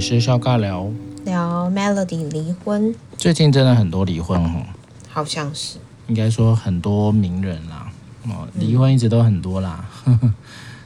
[0.00, 0.90] 里是肖尬聊，
[1.26, 2.94] 聊 Melody 离婚。
[3.18, 4.64] 最近真的很多离婚哦，
[5.10, 5.76] 好像是，
[6.08, 7.92] 应该说很多名人啦，
[8.24, 10.32] 哦，离婚一直都很多啦， 嗯、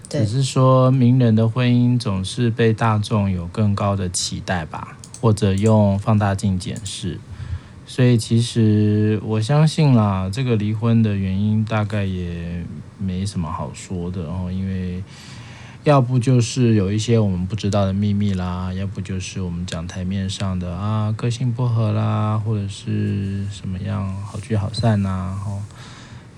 [0.09, 7.21] 只是说名人的婚姻总是被大众有更高的期待吧，或者用放大镜检视。
[7.87, 12.65] 所以其实我相信啦，这个离婚的原因大概也
[12.99, 15.05] 没什么好说的哦，因为
[15.85, 25.61] 要不就是有一些我们不知道的秘密啦，要不就是我们讲台面上的啊，个性不合啦，或者是什么样好聚好散呐，哦，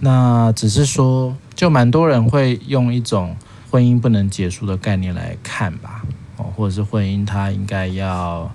[0.00, 3.36] 那只是说，就蛮多人会用一种
[3.70, 6.02] 婚姻不能结束的概念来看吧，
[6.36, 8.50] 哦，或者是婚姻它应该要。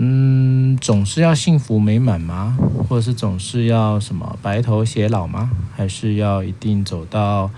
[0.00, 2.56] 嗯，总是要幸福美满吗？
[2.88, 5.50] 或者是总是要什么白头偕老吗？
[5.76, 7.50] 还是要一定走到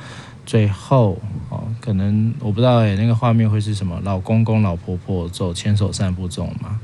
[0.50, 1.16] 最后？
[1.48, 4.00] 哦，可能我不知道哎，那个画面会是什么？
[4.02, 6.80] 老公公老婆婆走牵手散步这种吗？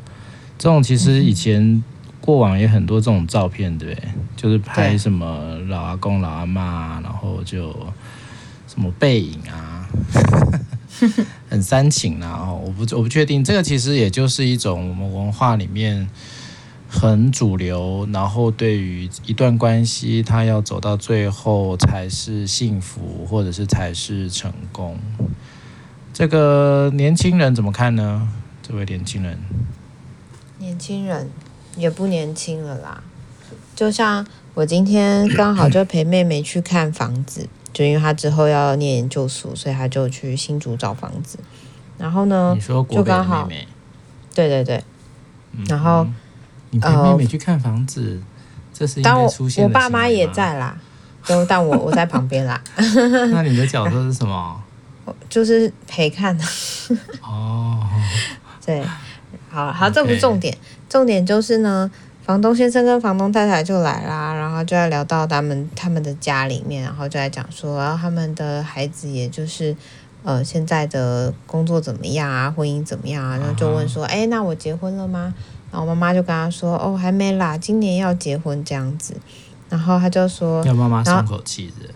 [0.57, 1.83] 这种其实以前
[2.21, 3.99] 过往也很多这种照片，对？
[4.37, 7.73] 就是拍什么老阿公老阿妈，然后就
[8.69, 9.89] 什么背影啊。
[11.51, 16.09] 很煽情啊，哦，我不我不确定，这个其实也就是一种我们文化里面
[16.89, 24.99] 很主流，然后对于一段关系，他要走到最后才是幸福，或者是才是成功。
[26.13, 28.29] 这个年轻人怎么看呢？
[28.63, 29.39] 这位年轻人，
[30.59, 31.31] 年轻人
[31.77, 33.03] 也不年轻了啦，
[33.75, 37.49] 就像我今天刚好就陪妹妹去看房子。
[37.77, 41.39] 就因为她之后要念研究所，所以她就去新竹找房子。
[41.99, 43.47] 然后呢，你说就刚好，
[44.35, 44.83] 对对对。
[45.69, 46.15] 然后、嗯、
[46.77, 48.27] 你陪妹妹去看房子，呃、
[48.73, 49.69] 这是应该出现的。
[49.69, 50.77] 我爸妈也在啦，
[51.25, 52.63] 就但我我在旁边啦。
[53.33, 54.63] 那你的角色是什么？
[55.29, 56.45] 就是陪看的。
[57.23, 57.81] 哦，
[58.65, 58.85] 对，
[59.49, 60.57] 好好，这不重点，
[60.89, 61.91] 重点就是呢。
[62.27, 69.77] 房东先生跟房东太太就来啦，然后就在聊到他们他们的家里面，然后就在讲说，然后他们的孩子也就是，
[70.25, 75.33] 呃，现在的工作怎么样啊，婚姻怎么样啊，然后就问说，哎，那我结婚了吗？
[75.71, 79.17] 然后我妈妈就跟他说，哦，还没啦，今年要结婚这样子。
[79.69, 81.89] 然后他就说，要妈妈松口气的。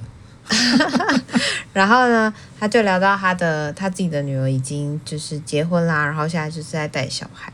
[1.72, 7.53] 然后呢，他就聊到他的他自己的女儿已经就是结婚啦，然后现在就是在带小孩。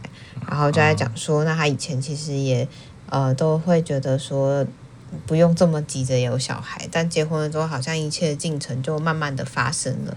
[0.49, 2.67] 然后就在讲说，那他以前其实也，
[3.11, 4.65] 呃，都会觉得说，
[5.27, 10.17] 不用这么急着有小孩，但结婚了之后，好像一切的进程就慢慢的发生了。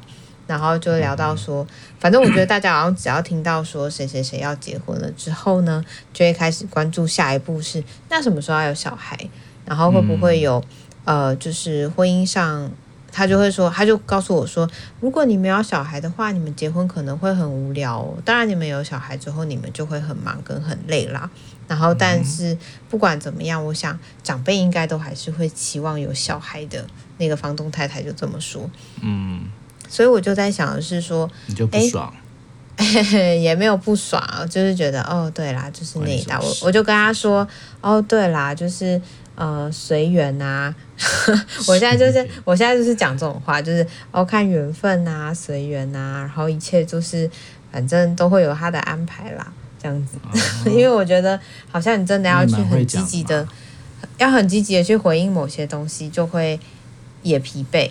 [0.49, 1.65] 然后就聊到说，
[1.99, 9.15] 反正我觉得大家好像只要听到说谁谁谁要结婚了之后呢，就会开始关注下一步是那什么时候要有小孩，
[9.63, 10.63] 然后会不会有，
[11.05, 12.71] 呃，就是婚姻上。
[13.11, 18.15] 他就会说，他就告诉我说，如果你没有小孩的话，你们结婚可能会很无聊哦。
[18.23, 21.27] 当然，你们有小孩之后，你们就会很忙跟很累啦。
[21.67, 22.55] 然后，但是
[22.87, 26.85] 不管怎么样，我想长辈应该都还是会期望有小孩的。
[27.17, 28.69] 那个房东太太就这么说。
[29.01, 29.41] 嗯，
[29.89, 32.13] 所以我就在想的是说，你就不爽？
[33.41, 36.39] 也没有不爽，就是觉得哦，对啦，就是那一道。
[36.41, 37.45] 我我就跟他说，
[37.81, 39.01] 哦，对啦，就是。
[39.35, 40.75] 呃，随缘呐，
[41.65, 47.31] 我现在就是，我现在就是讲这种话，就是哦，看缘分呐、啊，随缘呐，然后一切就是，
[47.71, 49.49] 反正都会有他的安排啦，
[49.81, 50.17] 这样子。
[50.25, 50.29] 哦、
[50.69, 51.39] 因为我觉得，
[51.71, 53.47] 好像你真的要去很积极的，
[54.17, 56.59] 要很积极的去回应某些东西，就会
[57.23, 57.89] 也疲惫。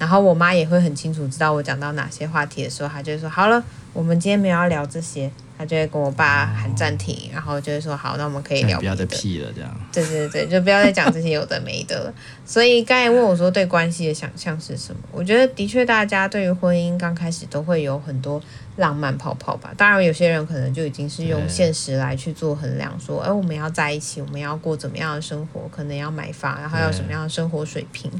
[0.00, 3.62] 然后我妈也会很清楚知道我讲到哪些话题的时候，她就会说：“好了，
[3.92, 8.78] 我们今天没有要聊这些。”她就会跟我爸喊暂停，然后就会说好，那我们可以聊。
[8.78, 9.70] 不要再屁了，这样。
[9.92, 12.14] 对对对，就不要再讲这些有的没的了。
[12.46, 15.02] 所以刚才问我说对关系的想象是什么？
[15.12, 18.42] 我觉得的确，大家对于婚姻刚开始都会有很多
[18.76, 19.70] 浪漫泡泡吧。
[19.76, 25.68] 当然，有些人可能就已经是用现实来去做衡量，说，哎，我们要在一起，我们要过怎么样的生活？
[25.70, 28.10] 可能要买房，然后要什么样的生活水平？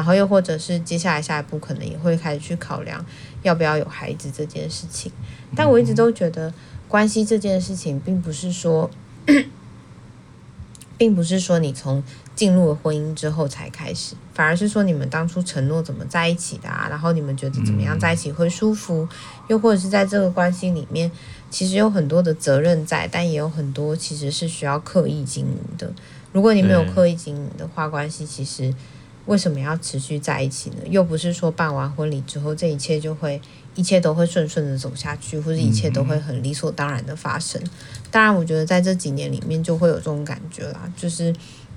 [0.00, 3.04] 然后又或者是接下来下一步，可能也会开始去考量
[3.42, 5.12] 要不要有孩子这件事情。
[5.54, 6.52] 但我一直都觉得。
[6.90, 8.90] 关系这件事情，并不是说，
[10.98, 12.02] 并不是说你从
[12.34, 19.08] 进入了婚姻之后才开始，反而是说你们当初承诺怎么在一起的啊，然后你们觉得怎么样在一起会舒服，
[19.46, 21.08] 又或者是在这个关系里面，
[21.48, 25.92] 其实有很多的责任在，但也有很多其实是需要刻意经营的。
[26.32, 28.74] 如果你没有刻意经营的话，关系其实
[29.26, 30.76] 为什么要持续在一起呢？
[30.88, 33.40] 又不是说办完婚礼之后，这一切就会。
[33.76, 37.62] 一切都会顺顺的走下去，或者一切都会很理所当然的发生。
[38.10, 41.32] 当然，我觉得在这几年里面就会有这种感觉啦，就是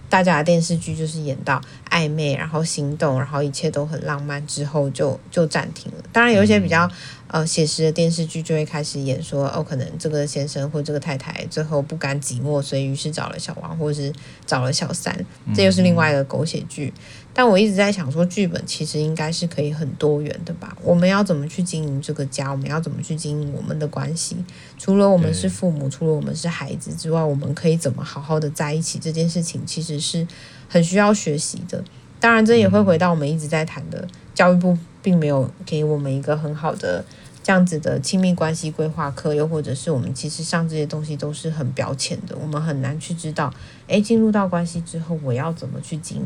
[0.09, 1.61] 大家的电视剧就是演到
[1.91, 6.03] 暧昧，然后心动，然后一切都很浪漫之后就就暂停了。
[6.11, 6.89] 当然，有一些比较
[7.33, 14.13] 呃写实的电视剧就会开始演说哦，可能这个先生或这个太太最后不甘寂寞，所以于是找了小王，或者是
[14.45, 15.25] 找了小三，
[15.55, 16.93] 这又是另外一个狗血剧。
[16.95, 17.01] 嗯
[17.35, 20.77] 但我一直在想说，剧本其实应该是可以很多元的吧？
[20.83, 22.51] 我们要怎么去经营这个家？
[22.51, 24.37] 我们要怎么去经营我们的关系？
[24.77, 28.99] 除了我们是父母，除了我们是孩子之外，我们可以怎么好好的在一起？
[28.99, 30.27] 这件事情其实是
[30.69, 31.83] 很需要学习的。
[32.19, 37.03] 当然，这也会回到我们一直在谈的，教育部并没有给我们一个很好的
[37.43, 43.53] 这样子的亲密关系规划课，又或者是我们其实上这些东西都是很表浅的，我们很难去知道，
[43.87, 46.25] 诶，进入到关系之后，我要怎么去经营？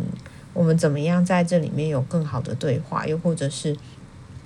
[0.53, 3.05] 我们怎么样在这里面有更好的对话？
[3.07, 3.75] 又或者是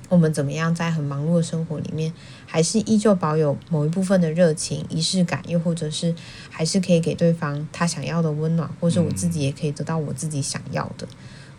[0.08, 2.14] 我们怎么样在很忙碌的生活里面，
[2.46, 5.42] 还是依旧保有某一部分的热情、仪式感？
[5.48, 6.16] 又或者是
[6.50, 11.08] 还是可以给对方他想要的温暖，或是我自己也可以得到我自己想要的？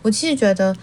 [0.03, 0.75] 我其实觉得，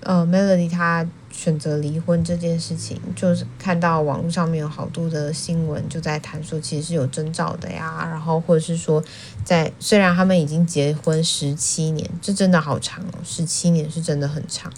[0.00, 8.06] 呃，Melody 她选择离婚这件事情，就是看到网络上面有好多的新闻就在谈说，其实是有征兆的呀。
[8.10, 9.02] 然后或者是说。
[9.44, 14.72] 在虽然他们已经结婚十七年，这真的好长哦，十七年是真的很长。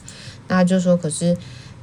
[0.47, 1.35] 那就说，可是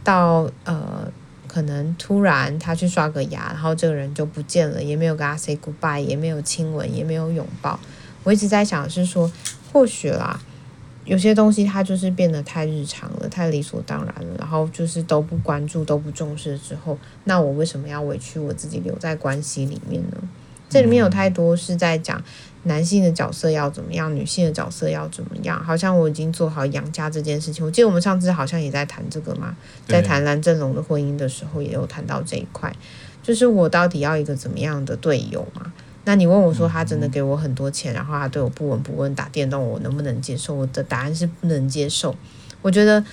[0.03, 1.11] 到呃，
[1.47, 7.79] 可能突然他去刷个牙，然后这个人就不见了，也没有跟他 say goodbye，也没有亲吻，也没有拥抱。
[8.23, 9.31] 我一直在想是说，
[9.73, 10.39] 或许啦，
[11.05, 20.17] 有些东西它就是变得太日常了，太理所当然了，然后就是都不关注、都不重视之后，那我为什么要委屈我自己留在关系里面呢？
[20.67, 22.21] 这里面有太多是在讲。
[22.67, 24.15] 男性的角色要怎么样？
[24.15, 25.63] 女性的角色要怎么样？
[25.63, 27.63] 好像我已经做好养家这件事情。
[27.63, 29.55] 我记得我们上次好像也在谈这个嘛，
[29.87, 32.75] 在谈蓝正龙的婚姻的时候，也有谈到这一块，
[33.21, 35.71] 就是我到底要一个怎么样的队友嘛？
[36.05, 40.53] 那你问我说，他真的给我很多钱，然后他对我不闻不问打电动，我能不能接受？
[40.53, 42.15] 我的答案是不能接受。
[42.61, 43.03] 我觉得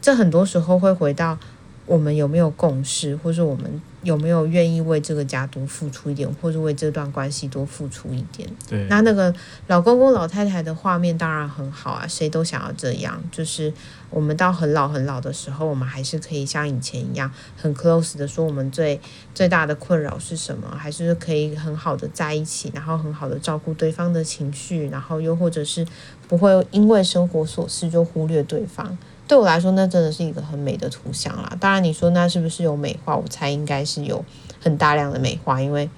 [0.00, 1.38] 这很多时候会回到
[1.86, 3.80] 我们有没有共识，或是我们。
[4.02, 8.50] 有没有愿意为这个家多付出一点，或者为这段关系多付出一点？
[8.68, 9.32] 对，那那个
[9.68, 13.22] 老公公老太太的画面当然很好啊，谁都想要这样。
[13.30, 13.72] 就是
[14.10, 19.00] 我们到很老很老的时候，我们还是可以像以前一样很 close 的说，我们最
[19.32, 20.68] 最大的困扰是什么？
[20.76, 25.86] 还是可以很好的在一起，然后很好的照顾对方的情绪，然后又或者是
[26.26, 28.98] 不会因为生活琐事就忽略对方。
[29.28, 31.56] 对我来说，那真的是一个很美的图像啦。
[31.58, 33.16] 当然，你说那是不是有美化？
[33.16, 34.22] 我猜应该是有
[34.60, 35.88] 很大量的美化，因为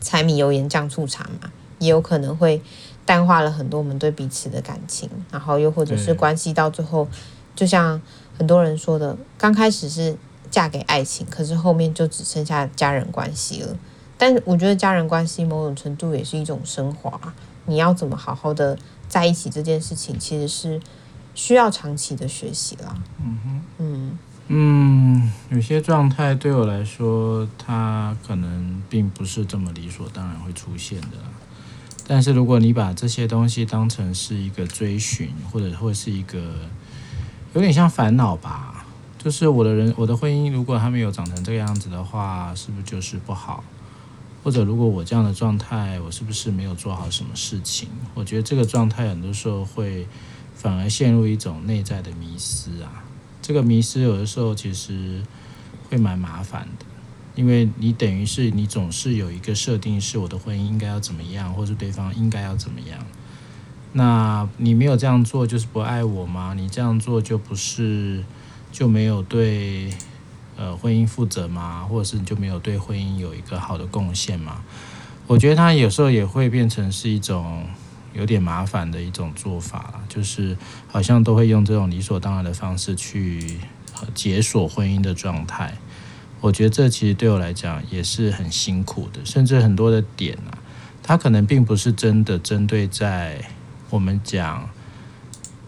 [0.00, 2.60] 柴米油盐酱醋茶嘛，也有可能会
[3.06, 5.08] 淡化了很多我们对彼此的感情。
[5.30, 7.08] 然后又或者是关系到最后，
[7.56, 8.02] 就像
[8.36, 10.14] 很多人说的，刚开始是
[10.50, 13.74] 嫁给爱情，可是后面就只剩下家人关系了。
[14.18, 17.18] 但我觉得家人关系某种程度也是一种升华。
[17.64, 18.76] 你要怎么好好的
[19.08, 20.78] 在一起这件事情，其实是。
[21.34, 22.94] 需要长期的学习啦。
[23.22, 24.18] 嗯哼，嗯
[24.52, 31.18] 嗯，有些状态对我来说，它可能并不是这么理所当然会出现的。
[32.04, 36.40] 但是如果你把这些东西当成是一个追寻，或者或是一个
[37.54, 38.84] 有点像烦恼吧，
[39.16, 43.62] 就是我的人，我的婚姻如果还没有长成这个样子的话，是不是就是不好？
[44.42, 47.88] 或者如果我这样的状态，我是不是没有做好什么事情？
[48.14, 50.08] 我觉得这个状态很多时候会。
[50.60, 53.02] 反而陷入一种内在的迷失啊，
[53.40, 55.22] 这个迷失有的时候其实
[55.88, 56.84] 会蛮麻烦的，
[57.34, 62.98] 因为你等于是你总是有一个设定，是我的婚姻应该要怎么样，或是对方应该要怎么样。
[63.94, 66.52] 那你没有这样做，就是不爱我吗？
[66.54, 68.22] 你这样做就不是
[68.70, 69.90] 就没有对
[70.58, 71.86] 呃婚姻负责吗？
[71.88, 74.62] 或者是你就没有对婚姻有一个好的贡献吗？
[75.26, 77.64] 我觉得他有时候也会变成是一种。
[78.12, 80.56] 有点麻烦的一种做法，就是
[80.88, 83.58] 好像都会用这种理所当然的方式去
[84.14, 85.74] 解锁婚姻的状态。
[86.40, 90.58] 我觉得这其实对我来讲也是很辛苦的，甚至很多的点啊，
[91.02, 93.44] 它可能并不是真的针对在
[93.90, 94.68] 我们讲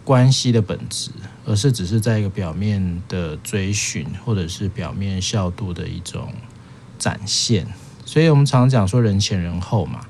[0.03, 1.11] 关系的本质，
[1.45, 6.33] 而是只是在一个表面的追寻，或者是表面效度的一种
[6.99, 7.67] 展现。
[8.03, 10.01] 所以我们常常讲说人前人后嘛，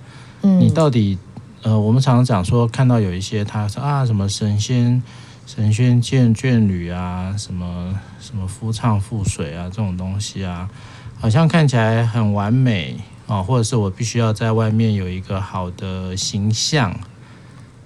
[0.42, 1.20] 嗯，你到底。
[1.64, 5.02] 呃，我们常常讲说，看到有一些他说啊，什么神仙
[5.46, 10.70] 神仙见眷侣啊，什么什么夫唱妇随啊，这种东西啊，
[11.18, 16.94] 好像看起来很完美啊，或者是我必须要在外面有一个好的形象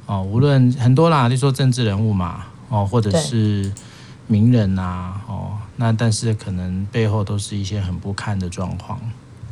[0.07, 3.71] 啊，无论很多啦，就说政治人物嘛，哦，或者是
[4.25, 8.99] 名人呐，哦，那但是可能背后都是一些很不堪的状况。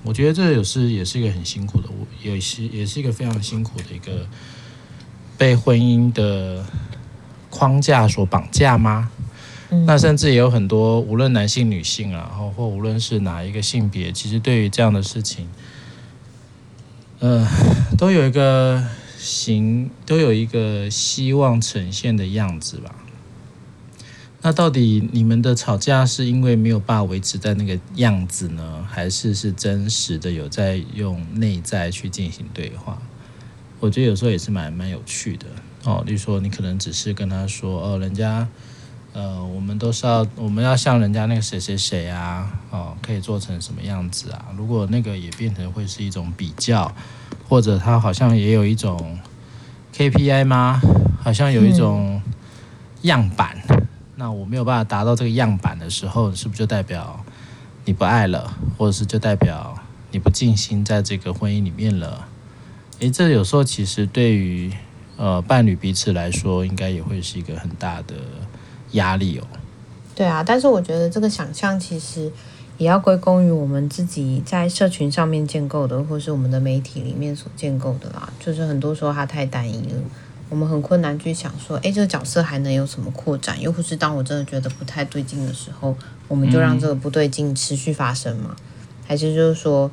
[0.05, 1.89] 我觉得这也是也是一个很辛苦的，
[2.21, 4.27] 也是也是一个非常辛苦的一个
[5.37, 6.63] 被婚姻的
[7.49, 9.09] 框架所绑架吗？
[9.71, 15.49] 嗯、那甚至也有很多，无论男性、女性啊，然后或无论是哪一个性别，其实对于这样的事情，
[17.19, 17.47] 呃，
[17.97, 18.85] 都有一个
[19.17, 22.93] 形，都有一个希望呈现的样子吧。
[24.45, 32.95] 那到底你们的吵架是因为没有办法维持在那个样子呢，还是是真实的有在用内在去进行对话？
[33.79, 35.47] 我觉得有时候也是蛮蛮有趣的
[35.85, 36.03] 哦。
[36.05, 38.47] 例如说，你可能只是跟他说：“哦，人家，
[39.13, 46.93] 呃，我们都是要我们要像人家那个谁谁谁啊，哦，可以做成什么样子啊？”如果那个也变成会是一种比较，
[47.49, 49.17] 或者他好像也有一种
[49.97, 50.79] KPI 吗？
[51.19, 52.21] 好像有一种
[53.01, 53.57] 样板。
[54.17, 57.23] 那我没有办法达到这个样板的时候，是不是就代表
[57.83, 59.77] 你不爱了，或者是就代表
[60.11, 62.27] 你不尽心在这个婚姻里面了？
[62.99, 64.71] 诶，这有时候其实对于
[65.17, 68.15] 呃伴侣彼此来说，应该也会是一个很大的
[68.91, 69.45] 压力哦。
[70.15, 72.31] 对啊，但是我觉得这个想象其实
[72.77, 78.31] 也要归功于我们自己在社群上面建构的，或是我们的媒体里面所建构的啦。
[78.39, 79.99] 就是很多时候它太单一了。
[80.49, 83.59] 我们很困难去想说，诶，这个角色还能有什么扩展？
[83.59, 85.95] 又或是当我真的觉得不太对劲的时候，
[86.27, 88.55] 我们就让这个不对劲持续发生吗？
[89.07, 89.89] 还是就是说，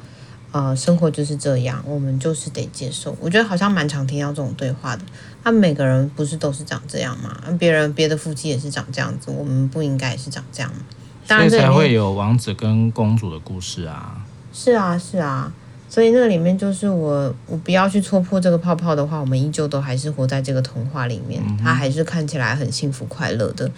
[0.53, 3.17] 呃，生活就是这样，我们就是得接受？
[3.21, 5.03] 我觉得好像蛮常听到这种对话的。
[5.43, 7.37] 他们每个人不是都是长这样吗？
[7.59, 10.81] 别人别的夫妻也是长这样子，我们不应该也是长这样吗？
[11.27, 14.25] 当然，所以才会有王子跟公主的故事啊。
[14.53, 15.53] 是啊，是啊。
[15.93, 23.71] 所以那个里面就是我，我不要去戳破这个泡泡的话，我们依旧都还是活在这个童话里面，它还是看起来很幸福快乐的。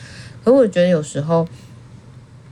[0.45, 1.45] 可我觉得有时候，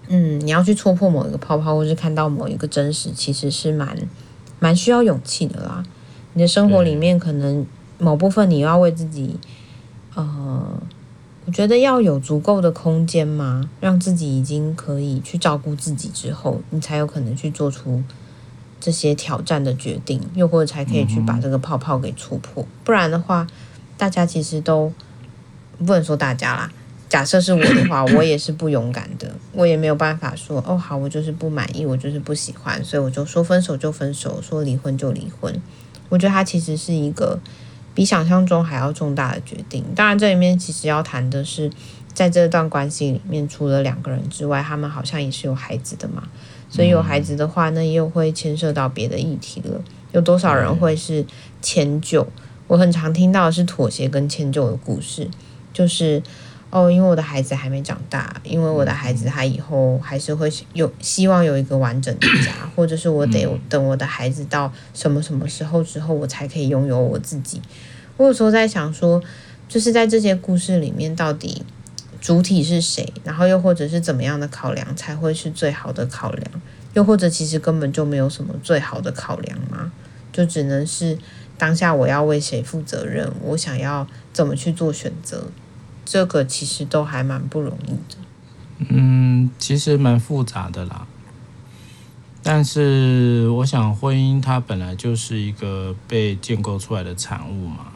[0.08, 3.96] 嗯，你要去戳破某一个泡泡，或是看到某一个真实，其实是蛮
[4.58, 5.84] 蛮需要勇气的啦。
[6.32, 7.64] 你的生活里面可能
[7.98, 9.36] 某部分你要为自己，
[10.16, 10.82] 呃，
[11.46, 18.02] 我觉得要有足够的空间嘛，让自己已经可以去照顾自己之后，你才有可能去做出。
[18.82, 22.66] 这些挑战的决定，又或者才可以去把这个泡泡给戳破。
[22.82, 23.46] 不然的话，
[23.96, 24.92] 大家其实都
[25.78, 26.72] 不能说大家啦。
[27.08, 35.54] 假设是我的话， 我也是不勇敢的，我也没有办法说哦，好，我就是不满意，我就是不喜欢，所以我就说分手就分手，说离婚就离婚。
[36.08, 37.38] 我觉得它其实是一个
[37.94, 39.84] 比想象中还要重大的决定。
[39.94, 41.70] 当然，这里面其实要谈的是，
[42.14, 46.22] 在这段关系里面，除了两个人之外，他们好像也是有孩子的嘛。
[46.68, 49.78] 所以有孩子的话，那又会牵涉到别的议题了。
[50.12, 51.24] 有多少人会是
[51.60, 52.26] 迁就？
[52.66, 55.28] 我很常听到的是妥协跟迁就的故事，
[55.74, 56.22] 就是
[56.70, 67.60] 哦，因为我的孩子还没长大，因为我的孩子他以后还是会有希望有一个完整的家，或者是我得等我的孩子到什么什么时候之后，我才可以拥有我自己。
[68.16, 69.22] 我有时候在想说，
[69.68, 71.62] 就是在这些故事里面，到底。
[72.22, 73.12] 主体是谁？
[73.24, 76.48] 然后又或者是怎么样的考量才会是最好的考量？
[76.94, 79.90] 又或者其实根本就没有什么最好的考量吗？
[80.32, 81.18] 就只能是
[81.58, 85.48] 当下我要为谁负责任，我想要怎么去做选择，
[86.04, 88.16] 这个其实都还蛮不容易的。
[88.88, 91.06] 嗯，其实蛮复杂的啦。
[92.42, 97.91] 但是我想，婚姻它本来就是一个被建构出来的产物嘛。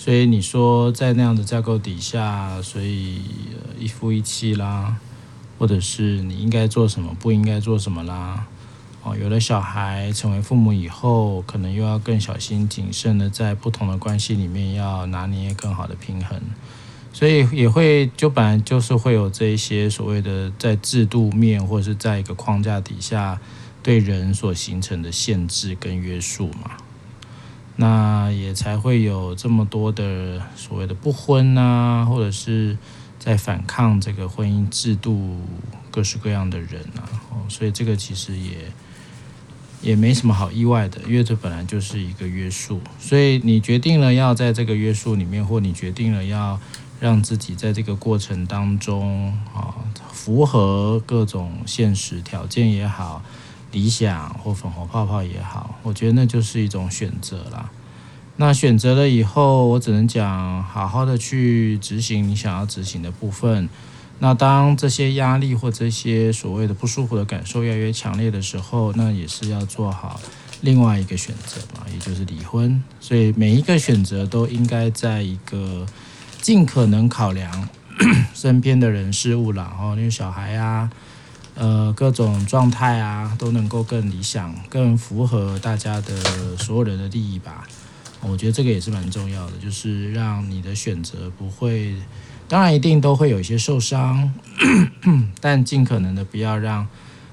[0.00, 3.20] 所以你说在那样的架构底下，所以
[3.78, 4.96] 一夫一妻啦，
[5.58, 8.46] 或者是你应该做什么，不应该做什么啦，
[9.02, 16.40] 哦，有了小孩成为父母以后，可能又要更小心谨慎的在不同的关系里面要拿捏更好的平衡，
[17.12, 23.40] 所以也会就本来就是会有这一些所谓的在制度面或者是在一个框架底下
[23.82, 26.76] 对人所形成的限制跟约束嘛。
[27.80, 32.76] 那也才会有这么多的所谓的不婚啊，或者是
[33.20, 35.36] 在反抗这个婚姻制度
[35.88, 38.72] 各式各样的人啊，哦，所以这个其实也
[39.80, 46.58] 也没什么好意外的，因为这本来就是一个约束，所以你决定了要在这个约束里面，或你决定了要
[46.98, 49.72] 让自己在这个过程当中啊，
[50.12, 53.22] 符合各种现实条件也好。
[53.72, 57.70] 理想或粉红泡泡也好，我觉得那就是一种选择啦。
[58.36, 63.68] 那选择了以后，我只能讲好好的去执行你想要执行的部分。
[64.20, 70.20] 那当这些压力或这些所谓的不舒服的感受越来越强烈的时候，那也是要做好
[70.60, 72.82] 另外一个选择嘛，也就是离婚。
[73.00, 75.84] 所以每一个选择都应该在一个
[76.40, 77.68] 尽可能考量
[78.34, 80.90] 身边的人事物啦，哦，那个小孩啊。
[81.60, 87.66] 呃，各种状态啊，都能够更理想、更符合大家的所有人的利益吧。
[88.20, 91.96] 我觉得这个也是蛮重要的，就是让你的选择不会
[92.46, 94.32] 当然一定都会有一些受伤，
[95.40, 96.86] 但尽可能的不要让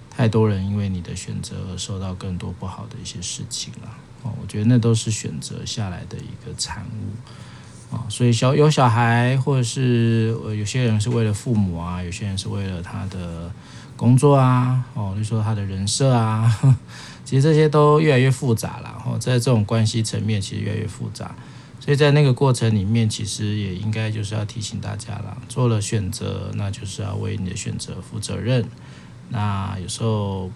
[0.09, 3.89] 太多人因为你的选择而受到更多不好的一些事情了。
[4.23, 8.05] 哦，我觉得那都是选择下来的一个产物啊。
[8.09, 13.51] 所以小有小孩，或者是有些人是为了父母啊，有些人是为了他的
[13.95, 16.53] 工作啊，哦，就说他的人设啊，
[17.23, 19.03] 其实这些都越来越复杂了。
[19.05, 21.35] 哦，在这种关系层面，其实越来越复杂。
[21.79, 28.67] 所以在那个过程里面，其实也应该就是要提醒大家了，做了选择，那就是要为你的选择负责任。
[29.29, 30.49] 那有时候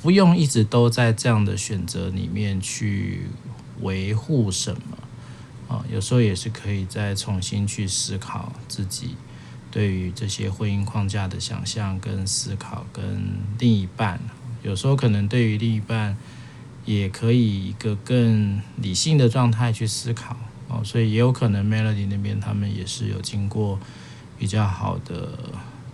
[0.00, 3.26] 不用一直都在这样的选择里面去
[3.82, 4.98] 维护什么
[5.68, 9.16] 啊，有时候也是可以再重新去思考自己
[9.72, 13.02] 对于这些婚姻框架的想象跟思考，跟
[13.58, 14.20] 另一半，
[14.62, 16.16] 有时候可能对于另一半
[16.84, 20.36] 也可以一个更理性的状态去思考。
[20.68, 23.78] 哦，所以也有可能 Melody 那边他们也是有经过
[24.38, 25.38] 比较好的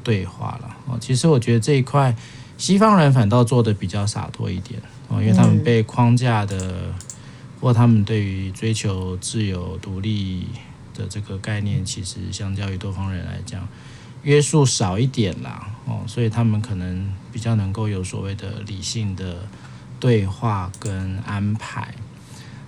[0.04, 0.76] 对话了。
[0.86, 2.14] 哦，其实我觉得这一块
[2.56, 6.94] 西方人反倒做的比较洒脱一点哦，因为他们被框架的
[7.60, 10.46] 或他们对于追求自由独立
[10.98, 13.66] 的这个概念，其实相较于东方人来讲
[14.24, 15.68] 约束少一点啦。
[15.86, 19.46] 哦，所以他们可能比较能够有所谓的理性的
[19.98, 21.94] 对话跟安排。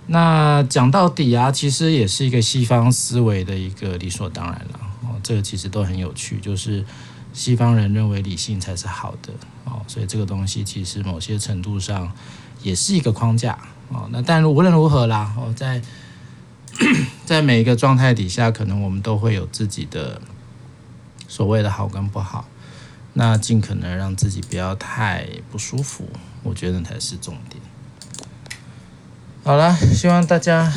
[0.07, 5.19] 那讲到底啊，其实也是一个西方思维的一个理所当然了哦。
[5.21, 6.83] 这个其实都很有趣，就是
[7.31, 9.31] 西方人认为理性才是好的
[9.63, 12.11] 哦，所以这个东西其实某些程度上
[12.63, 13.57] 也是一个框架
[13.89, 14.09] 哦。
[14.11, 15.79] 那但无论如何啦，哦，在
[17.25, 20.21] 在每一个状态底下，可能我们都会有自己的
[21.27, 22.45] 所谓的好跟不好。
[23.13, 26.07] 那尽可能让自己不要太不舒服，
[26.43, 27.61] 我觉得才是重点。
[29.43, 30.71] 好了，希望大家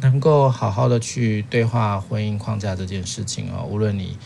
[0.00, 3.64] 能够好好的去对话婚姻框架这件事情哦。
[3.68, 4.16] 无论你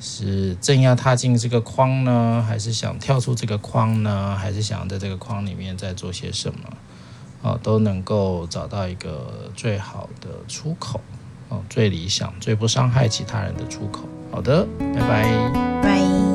[0.00, 6.60] 是正要踏进这个框呢，还是想跳出这个框呢，还是想在这个框里面再做些什么，
[7.42, 11.00] 啊，都能够找到一个最好的出口
[11.48, 14.04] 哦，最理想、最不伤害其他人的出口。
[14.30, 16.31] 好的，拜拜，拜。